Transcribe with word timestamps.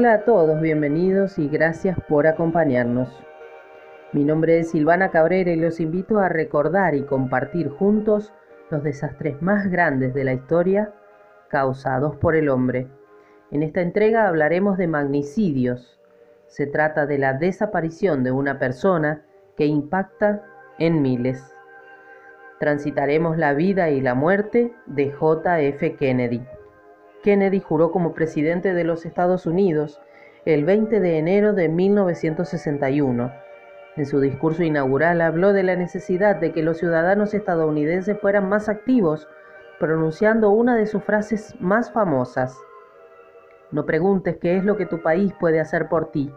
Hola 0.00 0.14
a 0.14 0.24
todos, 0.24 0.62
bienvenidos 0.62 1.38
y 1.38 1.46
gracias 1.46 1.94
por 2.08 2.26
acompañarnos. 2.26 3.10
Mi 4.14 4.24
nombre 4.24 4.58
es 4.58 4.70
Silvana 4.70 5.10
Cabrera 5.10 5.50
y 5.50 5.56
los 5.56 5.78
invito 5.78 6.20
a 6.20 6.30
recordar 6.30 6.94
y 6.94 7.02
compartir 7.02 7.68
juntos 7.68 8.32
los 8.70 8.82
desastres 8.82 9.42
más 9.42 9.70
grandes 9.70 10.14
de 10.14 10.24
la 10.24 10.32
historia 10.32 10.94
causados 11.50 12.16
por 12.16 12.34
el 12.34 12.48
hombre. 12.48 12.88
En 13.50 13.62
esta 13.62 13.82
entrega 13.82 14.26
hablaremos 14.26 14.78
de 14.78 14.86
magnicidios. 14.86 16.00
Se 16.46 16.66
trata 16.66 17.04
de 17.04 17.18
la 17.18 17.34
desaparición 17.34 18.24
de 18.24 18.32
una 18.32 18.58
persona 18.58 19.26
que 19.54 19.66
impacta 19.66 20.42
en 20.78 21.02
miles. 21.02 21.44
Transitaremos 22.58 23.36
la 23.36 23.52
vida 23.52 23.90
y 23.90 24.00
la 24.00 24.14
muerte 24.14 24.72
de 24.86 25.10
JF 25.10 25.98
Kennedy. 25.98 26.40
Kennedy 27.22 27.60
juró 27.60 27.90
como 27.90 28.14
presidente 28.14 28.72
de 28.72 28.84
los 28.84 29.04
Estados 29.04 29.46
Unidos 29.46 30.00
el 30.46 30.64
20 30.64 31.00
de 31.00 31.18
enero 31.18 31.52
de 31.52 31.68
1961. 31.68 33.30
En 33.96 34.06
su 34.06 34.20
discurso 34.20 34.62
inaugural 34.62 35.20
habló 35.20 35.52
de 35.52 35.62
la 35.62 35.76
necesidad 35.76 36.36
de 36.36 36.52
que 36.52 36.62
los 36.62 36.78
ciudadanos 36.78 37.34
estadounidenses 37.34 38.18
fueran 38.18 38.48
más 38.48 38.68
activos, 38.68 39.28
pronunciando 39.78 40.50
una 40.50 40.76
de 40.76 40.86
sus 40.86 41.02
frases 41.04 41.54
más 41.60 41.92
famosas. 41.92 42.56
No 43.70 43.84
preguntes 43.84 44.38
qué 44.38 44.56
es 44.56 44.64
lo 44.64 44.76
que 44.76 44.86
tu 44.86 45.02
país 45.02 45.32
puede 45.38 45.60
hacer 45.60 45.88
por 45.88 46.10
ti. 46.10 46.32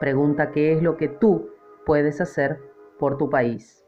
Pregunta 0.00 0.50
qué 0.50 0.72
es 0.72 0.82
lo 0.82 0.96
que 0.96 1.08
tú 1.08 1.50
puedes 1.86 2.20
hacer 2.20 2.58
por 2.98 3.16
tu 3.16 3.30
país. 3.30 3.84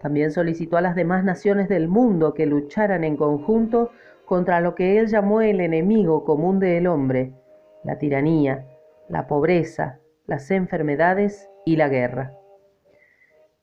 También 0.00 0.30
solicitó 0.30 0.76
a 0.76 0.82
las 0.82 0.94
demás 0.94 1.24
naciones 1.24 1.68
del 1.68 1.88
mundo 1.88 2.34
que 2.34 2.46
lucharan 2.46 3.02
en 3.02 3.16
conjunto 3.16 3.90
contra 4.26 4.60
lo 4.60 4.74
que 4.74 4.98
él 4.98 5.06
llamó 5.06 5.40
el 5.40 5.60
enemigo 5.60 6.24
común 6.24 6.58
del 6.58 6.88
hombre, 6.88 7.32
la 7.84 7.96
tiranía, 7.96 8.66
la 9.08 9.28
pobreza, 9.28 10.00
las 10.26 10.50
enfermedades 10.50 11.48
y 11.64 11.76
la 11.76 11.88
guerra. 11.88 12.32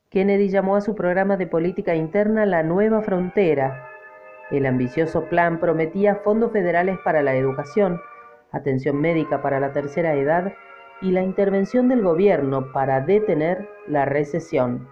Kennedy 0.10 0.48
llamó 0.48 0.78
a 0.78 0.82
su 0.82 0.96
programa 0.96 1.36
de 1.36 1.48
política 1.48 1.96
interna 1.96 2.46
la 2.46 2.64
nueva 2.64 3.02
frontera. 3.02 3.90
El 4.52 4.66
ambicioso 4.66 5.26
plan 5.26 5.60
prometía 5.60 6.16
fondos 6.16 6.52
federales 6.54 6.98
para 7.04 7.22
la 7.22 7.36
educación, 7.36 8.00
atención 8.52 9.02
médica 9.02 9.42
para 9.42 9.60
la 9.60 9.74
tercera 9.74 10.14
edad 10.14 10.54
y 11.02 11.12
la 11.12 11.24
intervención 11.24 11.90
del 11.90 12.02
gobierno 12.02 12.72
para 12.72 13.02
detener 13.02 13.68
la 13.88 14.06
recesión. 14.06 14.88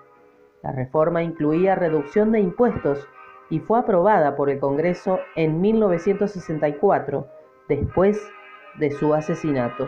La 0.64 0.74
reforma 0.74 1.24
incluía 1.24 1.76
reducción 1.76 2.32
de 2.34 2.42
impuestos 2.42 3.08
y 3.52 3.60
fue 3.60 3.78
aprobada 3.78 4.36
por 4.36 4.50
el 4.50 4.60
Congreso 4.60 5.20
en 5.36 5.62
1964, 5.62 7.28
después 7.68 8.20
de 8.80 8.92
su 8.92 9.14
asesinato. 9.14 9.88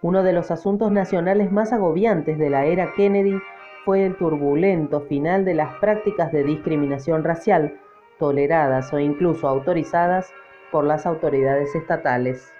Uno 0.00 0.22
de 0.22 0.32
los 0.32 0.50
asuntos 0.50 0.90
nacionales 0.92 1.52
más 1.52 1.72
agobiantes 1.74 2.38
de 2.38 2.48
la 2.48 2.64
era 2.64 2.94
Kennedy 2.94 3.38
fue 3.84 4.06
el 4.06 4.16
turbulento 4.16 5.00
final 5.02 5.44
de 5.44 5.54
las 5.54 5.74
prácticas 5.74 6.32
de 6.32 6.44
discriminación 6.44 7.24
racial, 7.24 7.78
toleradas 8.18 8.92
o 8.92 9.00
incluso 9.00 9.48
autorizadas 9.48 10.32
por 10.70 10.84
las 10.84 11.06
autoridades 11.06 11.74
estatales. 11.74 12.52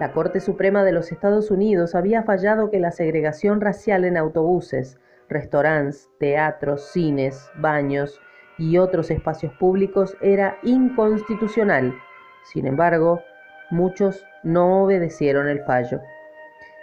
La 0.00 0.12
Corte 0.12 0.40
Suprema 0.40 0.82
de 0.82 0.92
los 0.92 1.12
Estados 1.12 1.50
Unidos 1.50 1.94
había 1.94 2.24
fallado 2.24 2.70
que 2.70 2.80
la 2.80 2.90
segregación 2.90 3.60
racial 3.60 4.04
en 4.04 4.16
autobuses, 4.16 4.98
restaurantes, 5.28 6.10
teatros, 6.18 6.90
cines, 6.92 7.50
baños 7.56 8.20
y 8.58 8.78
otros 8.78 9.10
espacios 9.10 9.52
públicos 9.54 10.16
era 10.20 10.58
inconstitucional. 10.62 11.94
Sin 12.44 12.66
embargo, 12.66 13.22
muchos 13.70 14.24
no 14.42 14.84
obedecieron 14.84 15.48
el 15.48 15.60
fallo. 15.64 16.00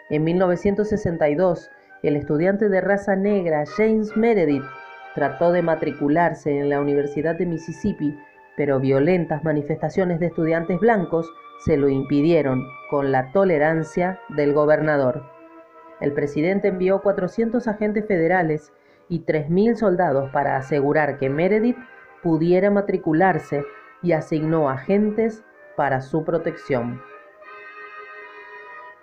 En 0.10 0.24
1962, 0.24 1.70
el 2.04 2.16
estudiante 2.16 2.70
de 2.70 2.82
raza 2.82 3.16
negra 3.16 3.64
James 3.78 4.16
Meredith 4.16 4.66
trató 5.16 5.52
de 5.52 5.62
matricularse 5.62 6.58
en 6.58 6.70
la 6.70 6.82
Universidad 6.82 7.36
de 7.36 7.46
Mississippi, 7.46 8.18
pero 8.58 8.80
violentas 8.80 9.44
manifestaciones 9.44 10.20
de 10.20 10.28
estudiantes 10.28 10.80
blancos 10.80 11.32
se 11.66 11.78
lo 11.78 11.88
impidieron 11.88 12.64
con 12.90 13.12
la 13.12 13.32
tolerancia 13.32 14.20
del 14.30 14.54
gobernador 14.54 15.34
el 16.04 16.12
presidente 16.12 16.68
envió 16.68 17.02
400 17.02 17.66
agentes 17.66 18.06
federales 18.06 18.74
y 19.10 19.26
3.000 19.26 19.76
soldados 19.76 20.30
para 20.32 20.58
asegurar 20.58 21.18
que 21.18 21.30
Meredith 21.30 21.78
pudiera 22.22 22.72
matricularse 22.72 23.64
y 24.02 24.14
asignó 24.14 24.70
agentes 24.70 25.44
para 25.76 26.02
su 26.02 26.24
protección. 26.24 27.02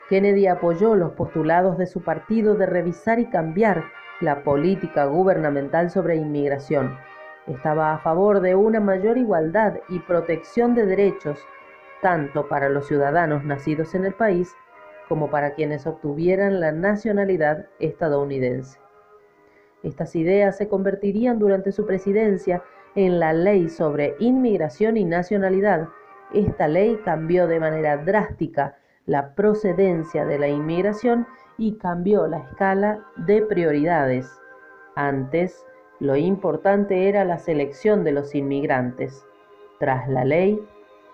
Kennedy 0.09 0.49
apoyó 0.49 0.97
los 0.97 1.13
postulados 1.13 1.79
de 1.79 1.87
su 1.87 2.03
partido 2.03 2.57
de 2.57 2.67
revisar 2.67 3.21
y 3.21 3.27
cambiar 3.27 3.85
la 4.21 4.43
política 4.43 5.05
gubernamental 5.05 5.91
sobre 5.91 6.17
inmigración. 6.17 6.99
Estaba 7.47 7.95
a 7.95 7.99
favor 7.99 8.41
de 8.41 8.55
una 8.55 8.81
mayor 8.81 9.19
igualdad 9.19 9.75
y 9.89 10.01
protección 10.01 10.75
de 10.75 10.87
derechos, 10.87 11.39
tanto 12.03 12.49
para 12.49 12.69
los 12.69 12.89
ciudadanos 12.89 13.45
nacidos 13.45 13.95
en 13.95 14.05
el 14.05 14.15
país 14.15 14.55
como 15.09 15.31
para 15.31 15.55
quienes 15.55 15.87
obtuvieran 15.87 16.61
la 16.61 16.73
nacionalidad 16.73 17.67
estadounidense. 17.79 18.79
Estas 19.83 20.15
ideas 20.17 20.57
se 20.57 20.69
convertirían 20.69 21.39
durante 21.39 21.73
su 21.73 21.87
presidencia 21.87 22.63
en 22.95 23.19
la 23.19 23.33
ley 23.33 23.69
sobre 23.69 24.15
inmigración 24.19 24.97
y 24.97 25.05
nacionalidad. 25.05 25.89
Esta 26.33 26.69
ley 26.69 26.99
cambió 27.05 27.47
de 27.47 27.61
manera 27.61 27.97
drástica 27.97 28.77
la 29.07 29.35
procedencia 29.35 30.25
de 30.25 30.39
la 30.39 30.49
inmigración 30.49 31.27
y 31.57 31.77
cambió 31.79 32.27
la 32.27 32.39
escala 32.39 33.05
de 33.17 33.43
prioridades. 33.43 34.31
Antes, 34.97 35.65
lo 35.99 36.17
importante 36.17 37.09
era 37.09 37.25
la 37.25 37.39
selección 37.39 38.05
de 38.05 38.13
los 38.13 38.35
inmigrantes. 38.35 39.25
Tras 39.79 40.09
la 40.09 40.25
ley, 40.25 40.61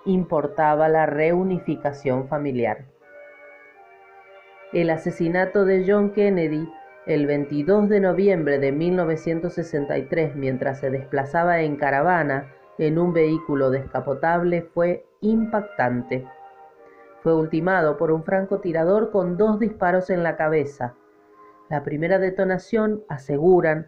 importaba 0.04 0.88
la 0.88 1.06
reunificación 1.06 2.28
familiar 2.28 2.84
el 4.72 4.90
asesinato 4.90 5.64
de 5.64 5.84
John 5.86 6.12
Kennedy 6.12 6.68
el 7.06 7.26
22 7.26 7.88
de 7.88 8.00
noviembre 8.00 8.58
de 8.58 8.72
1963 8.72 10.34
mientras 10.34 10.80
se 10.80 10.90
desplazaba 10.90 11.60
en 11.60 11.76
caravana 11.76 12.52
en 12.78 12.98
un 12.98 13.12
vehículo 13.12 13.70
descapotable 13.70 14.62
fue 14.62 15.06
impactante. 15.20 16.26
Fue 17.22 17.32
ultimado 17.32 17.96
por 17.96 18.10
un 18.10 18.24
francotirador 18.24 19.12
con 19.12 19.36
dos 19.36 19.60
disparos 19.60 20.10
en 20.10 20.24
la 20.24 20.36
cabeza. 20.36 20.94
La 21.70 21.84
primera 21.84 22.18
detonación 22.18 23.04
aseguran 23.08 23.86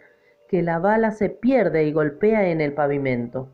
que 0.49 0.63
la 0.63 0.79
bala 0.79 1.11
se 1.11 1.29
pierde 1.29 1.85
y 1.85 1.93
golpea 1.93 2.49
en 2.49 2.61
el 2.61 2.73
pavimento. 2.73 3.49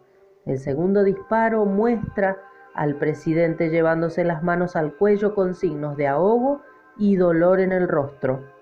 El 0.45 0.59
segundo 0.59 1.03
disparo 1.03 1.65
muestra 1.65 2.39
al 2.75 2.97
presidente 2.97 3.71
llevándose 3.71 4.25
las 4.25 4.43
manos 4.43 4.77
al 4.77 4.95
cuello 4.97 5.35
con 5.35 5.55
signos 5.55 5.97
de 5.97 6.07
ahogo 6.07 6.61
y 6.99 7.17
dolor 7.17 7.61
en 7.61 7.73
el 7.73 7.89
rostro. 7.89 8.54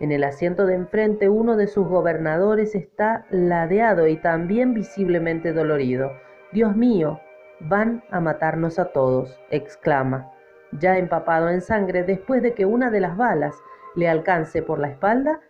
En 0.00 0.10
el 0.10 0.24
asiento 0.24 0.66
de 0.66 0.74
enfrente 0.74 1.28
uno 1.28 1.56
de 1.56 1.68
sus 1.68 1.86
gobernadores 1.86 2.74
está 2.74 3.26
ladeado 3.30 4.08
y 4.08 4.16
también 4.16 4.74
visiblemente 4.74 5.52
dolorido. 5.52 6.10
Dios 6.52 6.74
mío, 6.74 7.20
van 7.60 8.02
a 8.10 8.20
matarnos 8.20 8.78
a 8.78 8.86
todos, 8.86 9.38
exclama, 9.50 10.32
ya 10.72 10.98
empapado 10.98 11.48
en 11.48 11.60
sangre 11.60 12.02
después 12.02 12.42
de 12.42 12.54
que 12.54 12.66
una 12.66 12.90
de 12.90 13.00
las 13.00 13.16
balas 13.16 13.54
le 13.94 14.08
alcance 14.08 14.62
por 14.62 14.78
la 14.80 14.88
espalda 14.88 15.40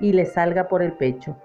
y 0.00 0.12
le 0.12 0.26
salga 0.26 0.68
por 0.68 0.82
el 0.82 0.94
pecho. 0.94 1.36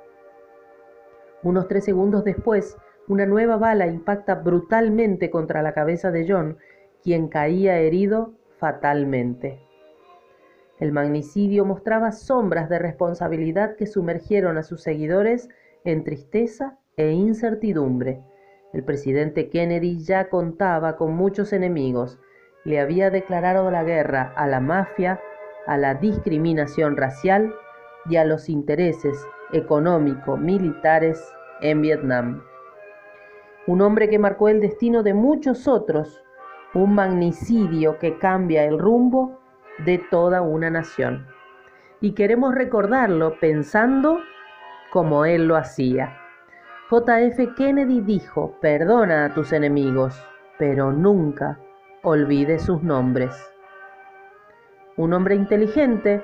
Unos 1.43 1.67
tres 1.67 1.85
segundos 1.85 2.23
después, 2.23 2.77
una 3.07 3.25
nueva 3.25 3.57
bala 3.57 3.85
impacta 3.87 4.35
brutalmente 4.35 5.29
contra 5.29 5.61
la 5.61 5.73
cabeza 5.73 6.11
de 6.11 6.25
John, 6.27 6.57
quien 7.03 7.27
caía 7.27 7.77
herido 7.77 8.33
fatalmente. 8.57 9.66
El 10.79 10.91
magnicidio 10.91 11.65
mostraba 11.65 12.11
sombras 12.11 12.69
de 12.69 12.77
responsabilidad 12.77 13.75
que 13.75 13.87
sumergieron 13.87 14.57
a 14.57 14.63
sus 14.63 14.83
seguidores 14.83 15.49
en 15.83 16.03
tristeza 16.03 16.77
e 16.97 17.11
incertidumbre. 17.11 18.21
El 18.73 18.83
presidente 18.83 19.49
Kennedy 19.49 20.03
ya 20.03 20.29
contaba 20.29 20.95
con 20.97 21.15
muchos 21.15 21.51
enemigos. 21.51 22.19
Le 22.63 22.79
había 22.79 23.09
declarado 23.09 23.71
la 23.71 23.83
guerra 23.83 24.33
a 24.35 24.45
la 24.45 24.59
mafia, 24.59 25.19
a 25.65 25.77
la 25.77 25.95
discriminación 25.95 26.95
racial 26.95 27.53
y 28.09 28.17
a 28.17 28.25
los 28.25 28.47
intereses 28.47 29.17
económico-militares 29.53 31.23
en 31.61 31.81
Vietnam. 31.81 32.43
Un 33.65 33.81
hombre 33.81 34.09
que 34.09 34.19
marcó 34.19 34.47
el 34.49 34.61
destino 34.61 35.01
de 35.01 35.13
muchos 35.13 35.67
otros, 35.67 36.23
un 36.73 36.93
magnicidio 36.93 37.97
que 37.97 38.17
cambia 38.19 38.63
el 38.65 38.77
rumbo 38.77 39.39
de 39.79 39.97
toda 39.97 40.41
una 40.41 40.69
nación. 40.69 41.27
Y 42.01 42.13
queremos 42.13 42.53
recordarlo 42.53 43.39
pensando 43.39 44.19
como 44.91 45.25
él 45.25 45.47
lo 45.47 45.55
hacía. 45.55 46.17
JF 46.89 47.55
Kennedy 47.55 48.01
dijo, 48.01 48.57
perdona 48.61 49.25
a 49.25 49.33
tus 49.33 49.51
enemigos, 49.51 50.21
pero 50.57 50.91
nunca 50.91 51.59
olvide 52.03 52.59
sus 52.59 52.81
nombres. 52.81 53.35
Un 54.95 55.13
hombre 55.13 55.35
inteligente 55.35 56.23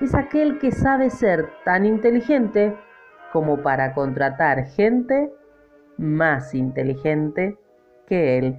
es 0.00 0.14
aquel 0.14 0.58
que 0.58 0.72
sabe 0.72 1.10
ser 1.10 1.48
tan 1.64 1.86
inteligente 1.86 2.76
como 3.32 3.62
para 3.62 3.94
contratar 3.94 4.66
gente 4.66 5.32
más 5.96 6.54
inteligente 6.54 7.58
que 8.06 8.38
él. 8.38 8.58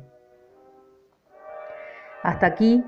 Hasta 2.24 2.48
aquí 2.48 2.84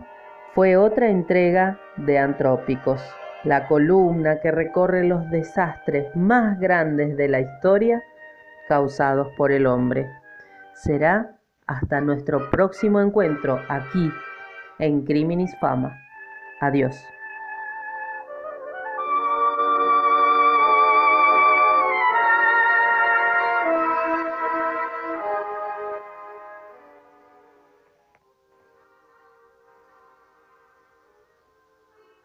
fue 0.54 0.78
otra 0.78 1.10
entrega 1.10 1.80
de 1.98 2.18
Antrópicos, 2.18 3.02
la 3.44 3.68
columna 3.68 4.40
que 4.40 4.52
recorre 4.52 5.04
los 5.04 5.30
desastres 5.30 6.16
más 6.16 6.60
grandes 6.60 7.16
de 7.18 7.28
la 7.28 7.42
historia 7.42 8.04
causados 8.68 9.30
por 9.38 9.52
el 9.52 9.66
hombre. 9.66 10.10
Será 10.74 11.38
hasta 11.68 12.02
nuestro 12.02 12.50
próximo 12.50 13.00
encuentro 13.02 13.62
aquí 13.70 14.12
en 14.80 15.04
Criminis 15.04 15.56
Fama. 15.60 15.98
Adiós. 16.60 17.17